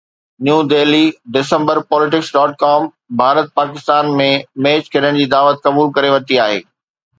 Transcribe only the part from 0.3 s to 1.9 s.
New Delhi December